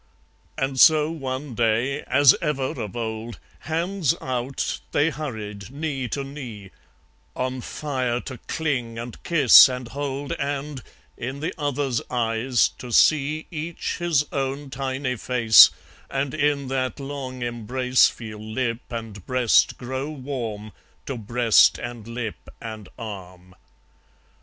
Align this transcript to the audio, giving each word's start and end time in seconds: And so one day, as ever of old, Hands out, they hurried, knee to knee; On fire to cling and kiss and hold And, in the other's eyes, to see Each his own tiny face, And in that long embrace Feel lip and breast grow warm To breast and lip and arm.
And 0.57 0.79
so 0.79 1.11
one 1.11 1.53
day, 1.53 2.01
as 2.07 2.35
ever 2.41 2.81
of 2.81 2.95
old, 2.97 3.37
Hands 3.59 4.15
out, 4.19 4.79
they 4.93 5.11
hurried, 5.11 5.69
knee 5.69 6.07
to 6.07 6.23
knee; 6.23 6.71
On 7.35 7.61
fire 7.61 8.19
to 8.21 8.39
cling 8.47 8.97
and 8.97 9.21
kiss 9.21 9.69
and 9.69 9.89
hold 9.89 10.31
And, 10.39 10.81
in 11.17 11.39
the 11.39 11.53
other's 11.55 12.01
eyes, 12.09 12.67
to 12.79 12.91
see 12.91 13.45
Each 13.51 13.97
his 13.99 14.25
own 14.31 14.71
tiny 14.71 15.17
face, 15.17 15.69
And 16.09 16.33
in 16.33 16.67
that 16.69 16.99
long 16.99 17.43
embrace 17.43 18.07
Feel 18.09 18.39
lip 18.41 18.81
and 18.91 19.23
breast 19.27 19.77
grow 19.77 20.09
warm 20.09 20.71
To 21.05 21.15
breast 21.15 21.77
and 21.77 22.07
lip 22.07 22.49
and 22.59 22.89
arm. 22.97 23.53